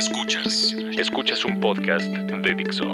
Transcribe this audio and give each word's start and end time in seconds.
Escuchas. 0.00 0.74
Escuchas 0.96 1.44
un 1.44 1.60
podcast 1.60 2.06
de 2.06 2.54
Dixo. 2.54 2.86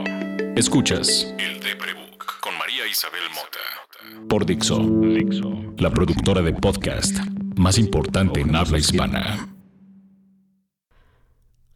Escuchas 0.57 1.33
El 1.39 1.61
Deprebook 1.61 2.41
con 2.41 2.59
María 2.59 2.85
Isabel 2.85 3.23
Mota. 3.33 4.27
Por 4.29 4.45
Dixo. 4.45 4.81
Dixo. 4.81 5.53
La 5.79 5.89
productora 5.89 6.43
de 6.43 6.53
podcast 6.53 7.17
más 7.55 7.79
importante 7.79 8.41
en 8.41 8.57
habla 8.57 8.79
hispana. 8.79 9.57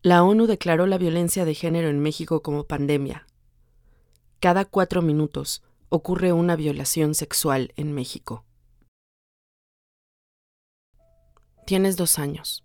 La 0.02 0.24
ONU 0.24 0.48
declaró 0.48 0.86
la 0.86 0.98
violencia 0.98 1.44
de 1.44 1.54
género 1.54 1.90
en 1.90 2.00
México 2.00 2.42
como 2.42 2.64
pandemia. 2.64 3.28
Cada 4.40 4.64
cuatro 4.64 5.00
minutos 5.00 5.62
ocurre 5.90 6.32
una 6.32 6.56
violación 6.56 7.14
sexual 7.14 7.72
en 7.76 7.92
México. 7.92 8.44
Tienes 11.68 11.96
dos 11.96 12.18
años. 12.18 12.64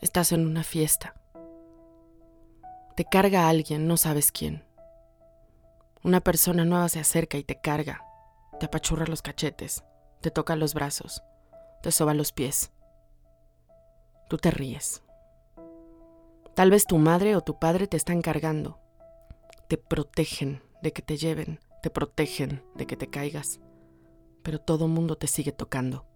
Estás 0.00 0.32
en 0.32 0.44
una 0.44 0.64
fiesta. 0.64 1.21
Te 3.02 3.08
carga 3.08 3.48
alguien, 3.48 3.88
no 3.88 3.96
sabes 3.96 4.30
quién. 4.30 4.62
Una 6.04 6.20
persona 6.20 6.64
nueva 6.64 6.88
se 6.88 7.00
acerca 7.00 7.36
y 7.36 7.42
te 7.42 7.60
carga, 7.60 8.06
te 8.60 8.66
apachurra 8.66 9.06
los 9.08 9.22
cachetes, 9.22 9.82
te 10.20 10.30
toca 10.30 10.54
los 10.54 10.72
brazos, 10.72 11.20
te 11.82 11.90
soba 11.90 12.14
los 12.14 12.30
pies. 12.30 12.70
Tú 14.28 14.36
te 14.36 14.52
ríes. 14.52 15.02
Tal 16.54 16.70
vez 16.70 16.86
tu 16.86 16.96
madre 16.98 17.34
o 17.34 17.40
tu 17.40 17.58
padre 17.58 17.88
te 17.88 17.96
están 17.96 18.22
cargando. 18.22 18.78
Te 19.66 19.78
protegen 19.78 20.62
de 20.80 20.92
que 20.92 21.02
te 21.02 21.16
lleven, 21.16 21.58
te 21.82 21.90
protegen 21.90 22.62
de 22.76 22.86
que 22.86 22.96
te 22.96 23.10
caigas, 23.10 23.58
pero 24.44 24.60
todo 24.60 24.86
mundo 24.86 25.16
te 25.16 25.26
sigue 25.26 25.50
tocando. 25.50 26.06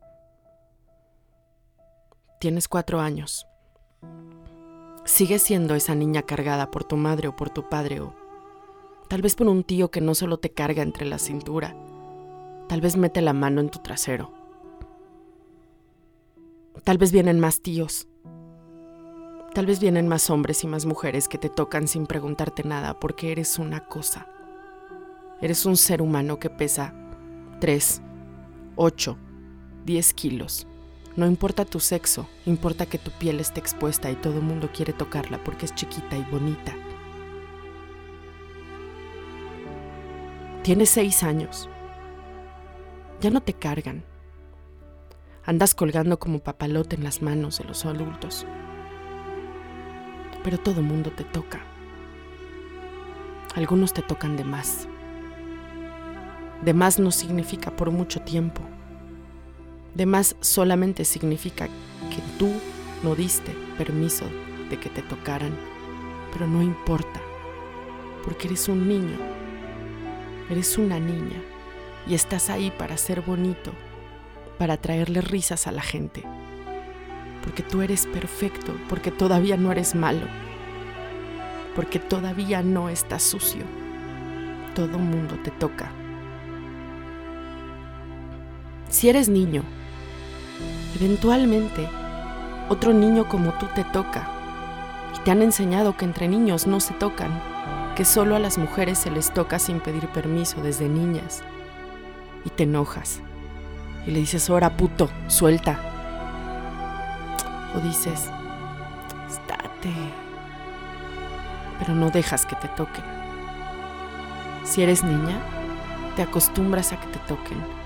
Tienes 2.39 2.69
cuatro 2.69 3.01
años. 3.01 3.45
Sigues 5.07 5.41
siendo 5.41 5.77
esa 5.77 5.95
niña 5.95 6.23
cargada 6.23 6.73
por 6.73 6.83
tu 6.83 6.97
madre 6.97 7.29
o 7.29 7.37
por 7.37 7.49
tu 7.49 7.69
padre 7.69 8.01
o 8.01 8.13
tal 9.09 9.23
vez 9.23 9.37
por 9.37 9.47
un 9.47 9.63
tío 9.63 9.89
que 9.89 10.01
no 10.01 10.17
solo 10.17 10.39
te 10.39 10.51
carga 10.51 10.83
entre 10.83 11.07
la 11.07 11.21
cintura, 11.21 11.77
tal 12.69 12.81
vez 12.81 12.97
mete 12.97 13.23
la 13.23 13.33
mano 13.33 13.61
en 13.61 13.71
tu 13.71 13.79
trasero. 13.79 14.33
Tal 16.83 16.99
vez 16.99 17.13
vienen 17.13 17.39
más 17.39 17.61
tíos. 17.61 18.09
Tal 19.55 19.65
vez 19.65 19.79
vienen 19.79 20.09
más 20.09 20.29
hombres 20.29 20.65
y 20.65 20.67
más 20.67 20.87
mujeres 20.87 21.29
que 21.29 21.39
te 21.39 21.51
tocan 21.51 21.87
sin 21.87 22.09
preguntarte 22.09 22.65
nada 22.65 22.99
porque 22.99 23.31
eres 23.31 23.61
una 23.61 23.87
cosa. 23.87 24.27
Eres 25.41 25.67
un 25.67 25.77
ser 25.77 26.03
humano 26.03 26.41
que 26.41 26.51
pesa 26.51 26.93
3, 27.61 28.03
8, 28.75 29.17
10 29.85 30.15
kilos 30.15 30.67
no 31.17 31.27
importa 31.27 31.65
tu 31.65 31.81
sexo, 31.81 32.29
importa 32.45 32.85
que 32.85 32.99
tu 32.99 33.11
piel 33.11 33.41
esté 33.41 33.59
expuesta 33.59 34.11
y 34.11 34.17
todo 34.17 34.35
el 34.35 34.43
mundo 34.43 34.69
quiere 34.71 34.93
tocarla 34.93 35.43
porque 35.43 35.65
es 35.65 35.75
chiquita 35.75 36.15
y 36.15 36.23
bonita. 36.25 36.75
Tienes 40.63 40.91
seis 40.91 41.23
años. 41.23 41.71
Ya 43.23 43.31
no 43.31 43.41
te 43.41 43.55
cargan. 43.55 44.05
Andas 45.47 45.75
colgando 45.75 46.19
como 46.19 46.41
papalote 46.41 46.97
en 46.97 47.05
las 47.05 47.23
manos 47.23 47.59
de 47.59 47.65
los 47.65 47.87
adultos. 47.87 48.45
Pero 50.45 50.59
todo 50.59 50.81
el 50.81 50.87
mundo 50.87 51.13
te 51.13 51.25
toca. 51.25 51.61
Algunos 53.55 53.95
te 53.95 54.03
tocan 54.03 54.37
de 54.37 54.45
más. 54.45 54.87
De 56.63 56.75
más 56.75 56.99
no 56.99 57.11
significa 57.11 57.71
por 57.71 57.91
mucho 57.91 58.21
tiempo 58.21 58.61
de 59.97 60.05
más 60.05 60.37
solamente 60.41 61.07
significa 61.07 61.69
que 62.11 62.23
tú 62.39 62.53
no 63.03 63.15
diste 63.15 63.53
permiso 63.79 64.27
de 64.69 64.79
que 64.79 64.91
te 64.91 65.01
tocaran, 65.01 65.57
pero 66.33 66.47
no 66.47 66.63
importa, 66.63 67.21
porque 68.23 68.49
eres 68.49 68.69
un 68.69 68.87
niño, 68.87 69.17
eres 70.51 70.77
una 70.77 70.99
niña 71.01 71.41
y 72.07 72.15
estás 72.15 72.51
ahí 72.51 72.71
para 72.77 72.99
ser 72.99 73.23
bonito, 73.23 73.73
para 74.59 74.77
traerle 74.77 75.23
risas 75.23 75.67
a 75.67 75.73
la 75.73 75.83
gente, 75.83 76.25
porque 77.43 77.63
tú 77.63 77.81
eres 77.81 78.07
perfecto, 78.07 78.77
porque 78.91 79.11
todavía 79.11 79.57
no 79.57 79.73
eres 79.73 79.95
malo, 79.95 80.27
porque 81.75 81.99
todavía 81.99 82.63
no 82.63 82.91
estás 82.91 83.23
sucio, 83.23 83.65
todo 84.75 84.99
mundo 84.99 85.39
te 85.43 85.51
toca. 85.53 85.91
Si 88.91 89.09
eres 89.09 89.29
niño, 89.29 89.63
Eventualmente, 90.99 91.87
otro 92.71 92.95
niño 92.95 93.29
como 93.29 93.53
tú 93.53 93.67
te 93.75 93.85
toca. 93.85 94.27
Y 95.15 95.19
te 95.19 95.31
han 95.31 95.43
enseñado 95.43 95.95
que 95.95 96.07
entre 96.07 96.27
niños 96.27 96.67
no 96.67 96.81
se 96.81 96.95
tocan, 96.95 97.39
que 97.95 98.07
solo 98.07 98.35
a 98.35 98.39
las 98.39 98.57
mujeres 98.57 98.97
se 98.97 99.11
les 99.11 99.31
toca 99.31 99.59
sin 99.59 99.81
pedir 99.81 100.09
permiso 100.09 100.63
desde 100.63 100.89
niñas. 100.89 101.43
Y 102.47 102.49
te 102.49 102.63
enojas. 102.63 103.21
Y 104.07 104.13
le 104.13 104.21
dices, 104.21 104.49
ahora 104.49 104.79
puto, 104.79 105.11
suelta. 105.27 105.79
O 107.75 107.81
dices, 107.81 108.31
estate. 109.29 109.93
Pero 111.79 111.95
no 111.95 112.09
dejas 112.09 112.47
que 112.47 112.57
te 112.57 112.69
toquen. 112.69 113.05
Si 114.65 114.83
eres 114.83 115.05
niña, 115.05 115.39
te 116.17 116.23
acostumbras 116.23 116.93
a 116.93 116.97
que 116.99 117.09
te 117.09 117.19
toquen 117.29 117.86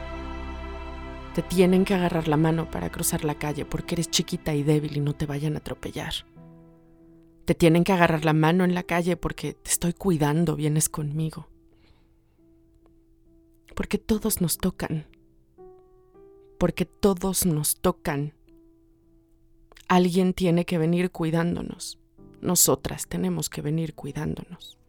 te 1.34 1.42
tienen 1.42 1.84
que 1.84 1.94
agarrar 1.94 2.26
la 2.26 2.36
mano 2.36 2.70
para 2.70 2.90
cruzar 2.90 3.24
la 3.24 3.36
calle 3.36 3.64
porque 3.64 3.94
eres 3.94 4.10
chiquita 4.10 4.54
y 4.54 4.62
débil 4.62 4.96
y 4.96 5.00
no 5.00 5.14
te 5.14 5.26
vayan 5.26 5.54
a 5.54 5.58
atropellar. 5.58 6.12
Te 7.44 7.54
tienen 7.54 7.84
que 7.84 7.92
agarrar 7.92 8.24
la 8.24 8.32
mano 8.32 8.64
en 8.64 8.74
la 8.74 8.82
calle 8.82 9.16
porque 9.16 9.54
te 9.54 9.70
estoy 9.70 9.92
cuidando, 9.92 10.56
vienes 10.56 10.88
conmigo. 10.88 11.48
Porque 13.74 13.98
todos 13.98 14.40
nos 14.40 14.58
tocan. 14.58 15.06
Porque 16.58 16.84
todos 16.84 17.46
nos 17.46 17.76
tocan. 17.76 18.34
Alguien 19.88 20.34
tiene 20.34 20.64
que 20.64 20.78
venir 20.78 21.10
cuidándonos. 21.10 21.98
Nosotras 22.40 23.06
tenemos 23.06 23.48
que 23.48 23.62
venir 23.62 23.94
cuidándonos. 23.94 24.79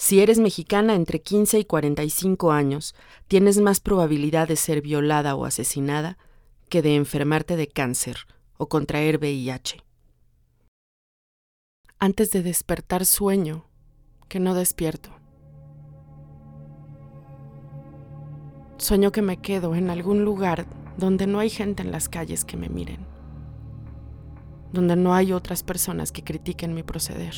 Si 0.00 0.20
eres 0.20 0.38
mexicana 0.38 0.94
entre 0.94 1.20
15 1.20 1.58
y 1.58 1.64
45 1.64 2.52
años, 2.52 2.94
tienes 3.26 3.58
más 3.58 3.80
probabilidad 3.80 4.46
de 4.46 4.54
ser 4.54 4.80
violada 4.80 5.34
o 5.34 5.44
asesinada 5.44 6.18
que 6.68 6.82
de 6.82 6.94
enfermarte 6.94 7.56
de 7.56 7.66
cáncer 7.66 8.16
o 8.58 8.68
contraer 8.68 9.18
VIH. 9.18 9.82
Antes 11.98 12.30
de 12.30 12.44
despertar 12.44 13.06
sueño, 13.06 13.66
que 14.28 14.38
no 14.38 14.54
despierto. 14.54 15.10
Sueño 18.76 19.10
que 19.10 19.22
me 19.22 19.38
quedo 19.38 19.74
en 19.74 19.90
algún 19.90 20.24
lugar 20.24 20.68
donde 20.96 21.26
no 21.26 21.40
hay 21.40 21.50
gente 21.50 21.82
en 21.82 21.90
las 21.90 22.08
calles 22.08 22.44
que 22.44 22.56
me 22.56 22.68
miren, 22.68 23.04
donde 24.72 24.94
no 24.94 25.12
hay 25.12 25.32
otras 25.32 25.64
personas 25.64 26.12
que 26.12 26.22
critiquen 26.22 26.72
mi 26.72 26.84
proceder 26.84 27.34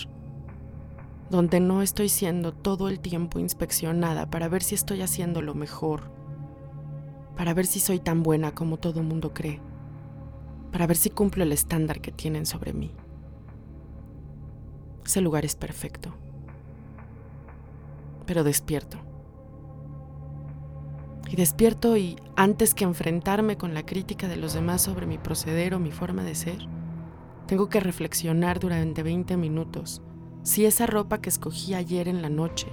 donde 1.31 1.61
no 1.61 1.81
estoy 1.81 2.09
siendo 2.09 2.53
todo 2.53 2.89
el 2.89 2.99
tiempo 2.99 3.39
inspeccionada 3.39 4.29
para 4.29 4.49
ver 4.49 4.65
si 4.65 4.75
estoy 4.75 5.01
haciendo 5.01 5.43
lo 5.43 5.55
mejor, 5.55 6.11
para 7.37 7.55
ver 7.55 7.67
si 7.67 7.79
soy 7.79 8.01
tan 8.01 8.25
buena 8.25 8.53
como 8.53 8.79
todo 8.79 9.01
el 9.01 9.07
mundo 9.07 9.33
cree, 9.33 9.61
para 10.73 10.89
ver 10.89 10.97
si 10.97 11.09
cumplo 11.09 11.45
el 11.45 11.53
estándar 11.53 12.01
que 12.01 12.11
tienen 12.11 12.47
sobre 12.47 12.73
mí. 12.73 12.93
Ese 15.07 15.21
lugar 15.21 15.45
es 15.45 15.55
perfecto, 15.55 16.15
pero 18.27 18.43
despierto. 18.43 18.99
Y 21.31 21.37
despierto 21.37 21.97
y 21.97 22.17
antes 22.35 22.75
que 22.75 22.83
enfrentarme 22.83 23.57
con 23.57 23.73
la 23.73 23.87
crítica 23.87 24.27
de 24.27 24.35
los 24.35 24.53
demás 24.53 24.83
sobre 24.83 25.07
mi 25.07 25.17
proceder 25.17 25.75
o 25.75 25.79
mi 25.79 25.93
forma 25.93 26.25
de 26.25 26.35
ser, 26.35 26.59
tengo 27.47 27.69
que 27.69 27.79
reflexionar 27.79 28.59
durante 28.59 29.05
20 29.05 29.37
minutos 29.37 30.03
si 30.43 30.65
esa 30.65 30.87
ropa 30.87 31.21
que 31.21 31.29
escogí 31.29 31.75
ayer 31.75 32.09
en 32.09 32.23
la 32.23 32.31
noche, 32.31 32.69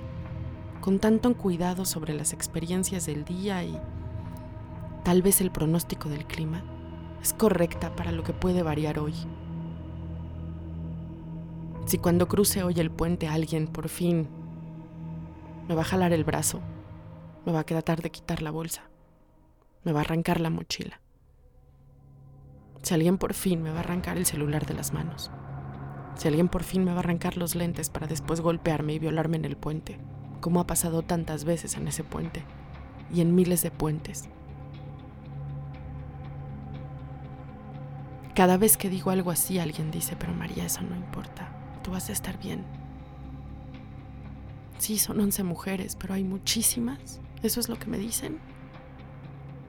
con 0.79 0.99
tanto 0.99 1.35
cuidado 1.35 1.83
sobre 1.85 2.13
las 2.13 2.31
experiencias 2.31 3.05
del 3.05 3.25
día 3.25 3.63
y 3.63 3.77
tal 5.03 5.21
vez 5.21 5.41
el 5.41 5.51
pronóstico 5.51 6.07
del 6.07 6.25
clima, 6.25 6.63
es 7.21 7.33
correcta 7.33 7.93
para 7.95 8.11
lo 8.11 8.23
que 8.23 8.33
puede 8.33 8.63
variar 8.63 8.99
hoy. 8.99 9.13
Si 11.85 11.97
cuando 11.97 12.27
cruce 12.27 12.63
hoy 12.63 12.79
el 12.79 12.91
puente 12.91 13.27
alguien 13.27 13.67
por 13.67 13.89
fin 13.89 14.27
me 15.67 15.75
va 15.75 15.81
a 15.81 15.85
jalar 15.85 16.13
el 16.13 16.23
brazo, 16.23 16.61
me 17.45 17.51
va 17.51 17.59
a 17.59 17.65
tratar 17.65 18.01
de 18.01 18.11
quitar 18.11 18.41
la 18.41 18.51
bolsa, 18.51 18.83
me 19.83 19.91
va 19.91 19.99
a 19.99 20.03
arrancar 20.03 20.39
la 20.39 20.49
mochila. 20.49 21.01
Si 22.81 22.93
alguien 22.93 23.17
por 23.17 23.33
fin 23.33 23.61
me 23.61 23.71
va 23.71 23.77
a 23.77 23.81
arrancar 23.81 24.17
el 24.17 24.25
celular 24.25 24.65
de 24.65 24.73
las 24.73 24.93
manos 24.93 25.31
si 26.17 26.27
alguien 26.27 26.49
por 26.49 26.63
fin 26.63 26.83
me 26.83 26.91
va 26.91 26.97
a 26.97 26.99
arrancar 26.99 27.37
los 27.37 27.55
lentes 27.55 27.89
para 27.89 28.07
después 28.07 28.41
golpearme 28.41 28.93
y 28.93 28.99
violarme 28.99 29.37
en 29.37 29.45
el 29.45 29.55
puente, 29.55 29.97
como 30.41 30.59
ha 30.59 30.67
pasado 30.67 31.01
tantas 31.01 31.45
veces 31.45 31.77
en 31.77 31.87
ese 31.87 32.03
puente 32.03 32.43
y 33.13 33.21
en 33.21 33.35
miles 33.35 33.61
de 33.61 33.71
puentes. 33.71 34.29
cada 38.37 38.57
vez 38.57 38.77
que 38.77 38.87
digo 38.87 39.09
algo 39.09 39.31
así 39.31 39.57
alguien 39.57 39.89
dice, 39.89 40.15
pero 40.15 40.31
María, 40.31 40.63
eso 40.63 40.83
no 40.83 40.95
importa, 40.95 41.49
tú 41.81 41.89
vas 41.89 42.09
a 42.09 42.11
estar 42.11 42.37
bien. 42.37 42.63
Sí, 44.77 44.99
son 44.99 45.19
11 45.19 45.41
mujeres, 45.41 45.95
pero 45.95 46.13
hay 46.13 46.23
muchísimas. 46.23 47.19
Eso 47.41 47.59
es 47.59 47.67
lo 47.67 47.79
que 47.79 47.87
me 47.87 47.97
dicen. 47.97 48.37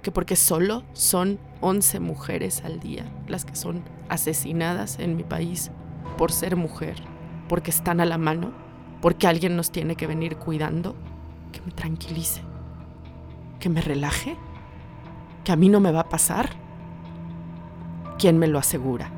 Que 0.03 0.13
porque 0.13 0.37
solo 0.37 0.85
son 0.93 1.39
11 1.63 1.99
mujeres 2.01 2.63
al 2.63 2.79
día 2.79 3.11
las 3.27 3.47
que 3.47 3.57
son 3.57 3.83
asesinadas 4.11 4.99
en 4.99 5.17
mi 5.17 5.23
país 5.23 5.71
por 6.17 6.33
ser 6.33 6.57
mujer, 6.57 7.03
porque 7.49 7.71
están 7.71 8.01
a 8.01 8.05
la 8.05 8.19
mano, 8.19 8.53
porque 9.01 9.27
alguien 9.27 9.57
nos 9.57 9.71
tiene 9.71 9.97
que 9.97 10.07
venir 10.07 10.37
cuidando, 10.37 10.95
que 11.53 11.61
me 11.61 11.71
tranquilice, 11.71 12.43
que 13.61 13.69
me 13.69 13.81
relaje, 13.81 14.37
que 15.45 15.53
a 15.53 15.57
mí 15.57 15.69
no 15.69 15.81
me 15.81 15.93
va 15.93 16.01
a 16.01 16.09
pasar. 16.09 16.51
¿Quién 18.19 18.39
me 18.39 18.49
lo 18.49 18.59
asegura? 18.59 19.11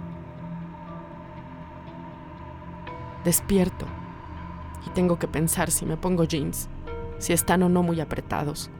Despierto 3.24 3.86
y 4.86 4.90
tengo 4.90 5.18
que 5.18 5.28
pensar 5.28 5.70
si 5.70 5.86
me 5.86 5.96
pongo 5.96 6.24
jeans, 6.24 6.68
si 7.18 7.32
están 7.32 7.62
o 7.62 7.68
no 7.68 7.82
muy 7.82 8.00
apretados, 8.00 8.70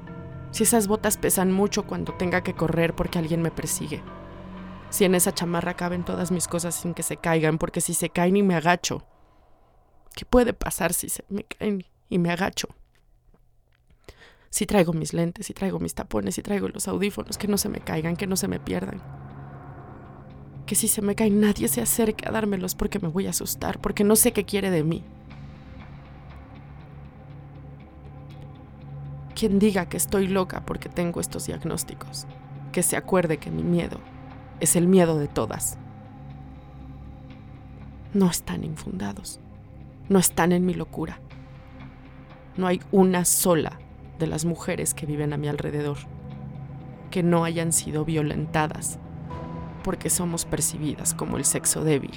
si 0.51 0.63
esas 0.63 0.89
botas 0.89 1.17
pesan 1.17 1.53
mucho 1.53 1.87
cuando 1.87 2.15
tenga 2.15 2.43
que 2.43 2.55
correr 2.55 2.95
porque 2.95 3.19
alguien 3.19 3.43
me 3.43 3.51
persigue, 3.51 4.03
si 4.91 5.05
en 5.05 5.15
esa 5.15 5.33
chamarra 5.33 5.75
caben 5.75 6.05
todas 6.05 6.33
mis 6.33 6.49
cosas 6.49 6.75
sin 6.75 6.95
que 6.95 7.05
se 7.05 7.17
caigan, 7.17 7.59
porque 7.59 7.81
si 7.81 7.95
se 7.95 8.11
caen 8.11 8.37
y 8.37 8.43
me 8.43 8.57
agacho, 8.57 9.07
¿qué 10.15 10.25
puede 10.25 10.53
pasar 10.53 10.93
si 10.93 11.09
se 11.09 11.25
me 11.29 11.45
caen 11.45 11.85
y 12.09 12.19
me 12.19 12.31
agacho? 12.31 12.69
Si 14.51 14.67
traigo 14.67 14.93
mis 14.93 15.15
lentes, 15.15 15.47
si 15.47 15.55
traigo 15.55 15.79
mis 15.79 15.95
tapones, 15.95 16.35
si 16.35 16.43
traigo 16.43 16.69
los 16.69 16.89
audífonos, 16.89 17.39
que 17.39 17.47
no 17.47 17.57
se 17.57 17.69
me 17.69 17.79
caigan, 17.79 18.17
que 18.17 18.27
no 18.27 18.37
se 18.37 18.49
me 18.49 18.59
pierdan. 18.59 19.01
Que 20.67 20.75
si 20.75 20.89
se 20.89 21.03
me 21.03 21.15
caen 21.15 21.41
nadie 21.41 21.69
se 21.69 21.81
acerque 21.81 22.29
a 22.29 22.33
dármelos 22.33 22.75
porque 22.75 22.99
me 22.99 23.09
voy 23.09 23.29
a 23.29 23.31
asustar, 23.31 23.81
porque 23.81 24.03
no 24.03 24.17
sé 24.17 24.33
qué 24.33 24.45
quiere 24.45 24.71
de 24.71 24.83
mí. 24.83 25.05
Quien 29.37 29.61
diga 29.61 29.89
que 29.89 29.97
estoy 29.97 30.27
loca 30.27 30.67
porque 30.67 30.89
tengo 30.89 31.21
estos 31.21 31.47
diagnósticos, 31.47 32.27
que 32.73 32.83
se 32.83 32.97
acuerde 32.97 33.39
que 33.39 33.53
mi 33.53 33.63
miedo 33.63 34.01
es 34.61 34.77
el 34.77 34.87
miedo 34.87 35.19
de 35.19 35.29
todas. 35.29 35.79
No 38.15 38.29
están 38.29 38.65
infundados, 38.65 39.41
no 40.09 40.19
están 40.19 40.53
en 40.53 40.67
mi 40.67 40.75
locura. 40.75 41.21
No 42.57 42.67
hay 42.67 42.81
una 42.93 43.25
sola 43.25 43.79
de 44.19 44.27
las 44.27 44.45
mujeres 44.45 44.95
que 44.95 45.07
viven 45.07 45.33
a 45.33 45.37
mi 45.37 45.49
alrededor 45.49 45.97
que 47.11 47.23
no 47.23 47.45
hayan 47.45 47.73
sido 47.73 48.05
violentadas 48.05 48.99
porque 49.83 50.11
somos 50.11 50.45
percibidas 50.45 51.15
como 51.15 51.37
el 51.37 51.45
sexo 51.45 51.85
débil. 51.85 52.15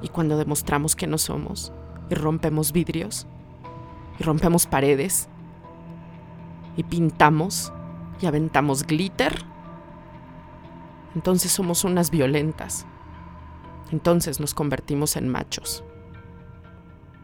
Y 0.00 0.08
cuando 0.08 0.38
demostramos 0.38 0.96
que 0.96 1.06
no 1.06 1.18
somos 1.18 1.72
y 2.10 2.14
rompemos 2.14 2.72
vidrios 2.72 3.26
y 4.18 4.22
rompemos 4.22 4.66
paredes 4.66 5.28
y 6.76 6.84
pintamos 6.84 7.72
y 8.20 8.26
aventamos 8.26 8.86
glitter, 8.86 9.44
entonces 11.14 11.52
somos 11.52 11.84
unas 11.84 12.10
violentas. 12.10 12.86
Entonces 13.90 14.40
nos 14.40 14.54
convertimos 14.54 15.16
en 15.16 15.28
machos. 15.28 15.84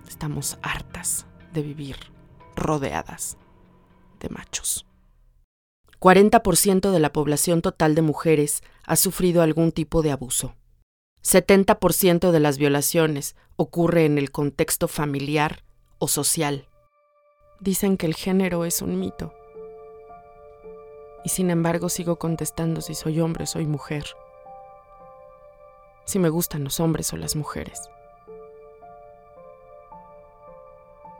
Estamos 0.09 0.59
hartas 0.63 1.27
de 1.53 1.63
vivir 1.63 1.97
rodeadas 2.55 3.37
de 4.21 4.29
machos. 4.29 4.87
40% 5.99 6.91
de 6.91 7.01
la 7.01 7.13
población 7.13 7.63
total 7.63 7.95
de 7.95 8.03
mujeres 8.03 8.63
ha 8.85 8.97
sufrido 8.97 9.43
algún 9.43 9.73
tipo 9.73 10.03
de 10.03 10.13
abuso. 10.13 10.55
70% 11.23 12.31
de 12.31 12.41
las 12.41 12.57
violaciones 12.57 13.37
ocurre 13.57 14.07
en 14.07 14.17
el 14.17 14.31
contexto 14.31 14.89
familiar 14.89 15.65
o 15.99 16.09
social. 16.09 16.69
Dicen 17.61 17.99
que 17.99 18.07
el 18.07 18.15
género 18.15 18.65
es 18.65 18.81
un 18.81 18.99
mito. 18.99 19.35
Y 21.25 21.29
sin 21.29 21.51
embargo 21.51 21.89
sigo 21.89 22.17
contestando 22.17 22.81
si 22.81 22.95
soy 22.95 23.21
hombre 23.21 23.45
o 23.45 23.47
soy 23.47 23.67
mujer. 23.67 24.05
Si 26.05 26.19
me 26.19 26.29
gustan 26.29 26.65
los 26.65 26.81
hombres 26.81 27.13
o 27.13 27.17
las 27.17 27.37
mujeres. 27.37 27.91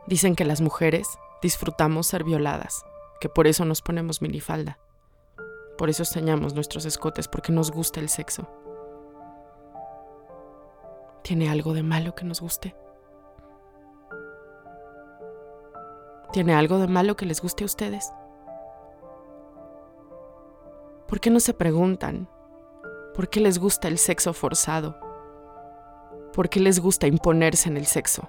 Dicen 0.07 0.35
que 0.35 0.45
las 0.45 0.61
mujeres 0.61 1.19
disfrutamos 1.43 2.07
ser 2.07 2.25
violadas, 2.25 2.85
que 3.21 3.29
por 3.29 3.47
eso 3.47 3.65
nos 3.65 3.83
ponemos 3.83 4.23
minifalda. 4.23 4.79
Por 5.79 5.89
eso 5.89 6.03
enseñamos 6.03 6.55
nuestros 6.55 6.85
escotes, 6.85 7.29
porque 7.29 7.53
nos 7.53 7.71
gusta 7.71 8.01
el 8.01 8.09
sexo. 8.09 8.49
¿Tiene 11.23 11.49
algo 11.49 11.75
de 11.75 11.83
malo 11.83 12.15
que 12.15 12.25
nos 12.25 12.41
guste? 12.41 12.75
¿Tiene 16.33 16.55
algo 16.55 16.79
de 16.79 16.87
malo 16.87 17.17
que 17.17 17.27
les 17.27 17.41
guste 17.41 17.65
a 17.65 17.67
ustedes? 17.67 18.13
¿Por 21.11 21.19
qué 21.19 21.29
no 21.29 21.41
se 21.41 21.55
preguntan 21.55 22.29
por 23.17 23.29
qué 23.29 23.41
les 23.41 23.59
gusta 23.59 23.89
el 23.89 23.99
sexo 23.99 24.33
forzado? 24.33 24.97
¿Por 26.33 26.49
qué 26.49 26.61
les 26.61 26.79
gusta 26.79 27.09
imponerse 27.09 27.69
en 27.69 27.77
el 27.77 27.87
sexo? 27.87 28.29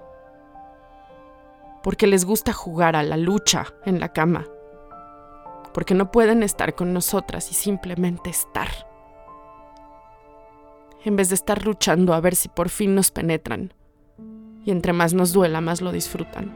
¿Por 1.83 1.95
qué 1.95 2.07
les 2.07 2.25
gusta 2.25 2.53
jugar 2.53 2.95
a 2.95 3.03
la 3.03 3.17
lucha 3.17 3.67
en 3.85 3.99
la 3.99 4.09
cama? 4.09 4.47
Porque 5.75 5.93
no 5.93 6.11
pueden 6.11 6.41
estar 6.41 6.73
con 6.73 6.91
nosotras 6.91 7.51
y 7.51 7.53
simplemente 7.53 8.31
estar. 8.31 8.69
En 11.05 11.15
vez 11.15 11.29
de 11.29 11.35
estar 11.35 11.63
luchando 11.63 12.15
a 12.15 12.19
ver 12.19 12.35
si 12.35 12.49
por 12.49 12.69
fin 12.69 12.95
nos 12.95 13.11
penetran. 13.11 13.75
Y 14.65 14.71
entre 14.71 14.91
más 14.91 15.13
nos 15.13 15.33
duela, 15.33 15.61
más 15.61 15.81
lo 15.81 15.91
disfrutan. 15.91 16.51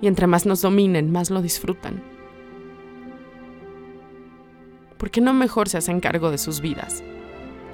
Y 0.00 0.08
entre 0.08 0.26
más 0.26 0.44
nos 0.44 0.60
dominen, 0.60 1.12
más 1.12 1.30
lo 1.30 1.40
disfrutan. 1.40 2.13
¿Por 5.04 5.10
qué 5.10 5.20
no 5.20 5.34
mejor 5.34 5.68
se 5.68 5.76
hacen 5.76 6.00
cargo 6.00 6.30
de 6.30 6.38
sus 6.38 6.62
vidas? 6.62 7.04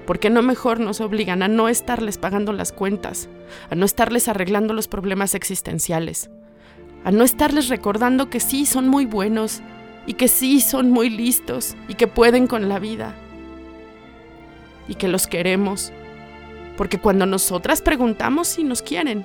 ¿Por 0.05 0.19
qué 0.19 0.31
no 0.31 0.43
mejor 0.43 0.81
nos 0.81 1.01
obligan 1.01 1.45
a 1.45 1.47
no 1.47 1.69
estarles 1.69 2.19
pagando 2.19 2.53
las 2.53 2.73
cuentas, 2.73 3.29
a 3.71 3.77
no 3.77 3.85
estarles 3.85 4.27
arreglando 4.27 4.75
los 4.75 4.89
problemas 4.89 5.37
existenciales, 5.37 6.29
a 7.05 7.13
no 7.13 7.23
estarles 7.23 7.69
recordando 7.69 8.31
que 8.31 8.41
sí 8.41 8.67
son 8.67 8.89
muy 8.89 9.07
buenos 9.07 9.63
y 10.09 10.15
que 10.15 10.27
sí 10.27 10.61
son 10.61 10.91
muy 10.91 11.09
listos 11.09 11.77
y 11.87 11.95
que 11.95 12.09
pueden 12.09 12.49
con 12.49 12.69
la 12.69 12.81
vida 12.81 13.15
y 14.89 14.97
que 14.97 15.07
los 15.07 15.29
queremos? 15.29 15.93
Porque 16.77 16.99
cuando 16.99 17.27
nosotras 17.27 17.81
preguntamos 17.81 18.49
si 18.49 18.65
nos 18.65 18.83
quieren, 18.83 19.25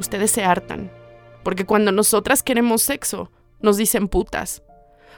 ustedes 0.00 0.32
se 0.32 0.42
hartan. 0.42 0.90
Porque 1.44 1.66
cuando 1.66 1.92
nosotras 1.92 2.42
queremos 2.42 2.82
sexo, 2.82 3.30
nos 3.60 3.76
dicen 3.76 4.08
putas. 4.08 4.64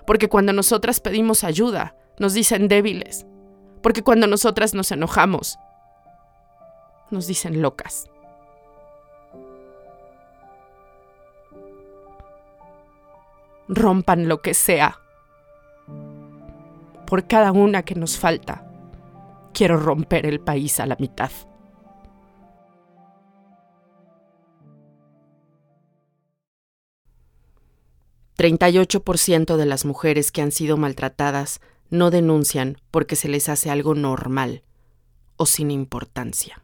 Porque 0.06 0.28
cuando 0.28 0.52
nosotras 0.52 1.00
pedimos 1.00 1.44
ayuda, 1.44 1.96
nos 2.18 2.34
dicen 2.34 2.68
débiles. 2.68 3.26
Porque 3.82 4.02
cuando 4.02 4.26
nosotras 4.26 4.74
nos 4.74 4.90
enojamos, 4.92 5.58
nos 7.10 7.26
dicen 7.26 7.62
locas. 7.62 8.06
Rompan 13.68 14.28
lo 14.28 14.42
que 14.42 14.54
sea. 14.54 15.00
Por 17.06 17.26
cada 17.26 17.52
una 17.52 17.82
que 17.82 17.94
nos 17.94 18.18
falta, 18.18 18.66
quiero 19.52 19.78
romper 19.78 20.26
el 20.26 20.40
país 20.40 20.80
a 20.80 20.86
la 20.86 20.96
mitad. 20.98 21.30
38% 28.36 29.56
de 29.56 29.66
las 29.66 29.84
mujeres 29.84 30.32
que 30.32 30.42
han 30.42 30.50
sido 30.50 30.76
maltratadas 30.76 31.60
no 31.90 32.10
denuncian 32.10 32.78
porque 32.90 33.14
se 33.14 33.28
les 33.28 33.48
hace 33.48 33.70
algo 33.70 33.94
normal 33.94 34.62
o 35.36 35.46
sin 35.46 35.70
importancia. 35.70 36.63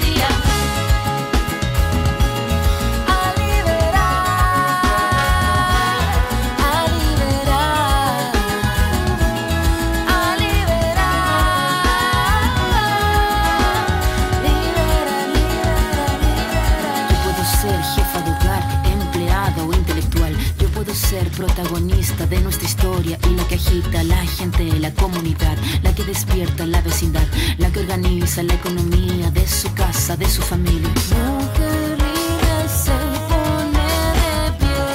La 24.63 24.93
comunidad, 24.93 25.57
la 25.81 25.93
que 25.95 26.03
despierta 26.03 26.65
la 26.67 26.81
vecindad, 26.81 27.27
la 27.57 27.71
que 27.71 27.79
organiza 27.79 28.43
la 28.43 28.53
economía 28.53 29.31
de 29.31 29.47
su 29.47 29.73
casa, 29.73 30.15
de 30.15 30.29
su 30.29 30.41
familia. 30.41 30.87
Mujer 30.89 31.97
libre 31.97 32.69
se 32.69 32.91
pone 33.29 33.89
de 34.21 34.51
pie 34.59 34.91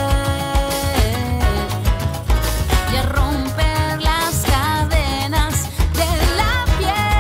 Y 2.93 2.97
a 2.97 3.03
romper 3.03 4.03
las 4.03 4.45
cadenas 4.45 5.55
de 5.99 6.11
la 6.39 6.53
piel. 6.79 7.17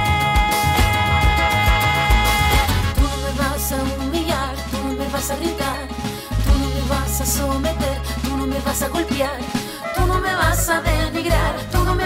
Tú 2.94 3.02
no 3.02 3.16
me 3.24 3.32
vas 3.40 3.72
a 3.72 3.76
humillar, 3.82 4.54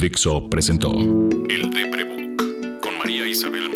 Dixo 0.00 0.48
presentó 0.48 0.92
El 0.92 1.70
Deprebook 1.70 2.80
con 2.80 2.98
María 2.98 3.26
Isabel. 3.26 3.70